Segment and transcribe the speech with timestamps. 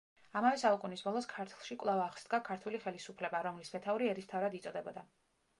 [0.39, 5.09] ამავე საუკუნის ბოლოს ქართლში კვლავ აღსდგა ქართული ხელისუფლება, რომლის მეთაური ერისმთავრად იწოდებოდა.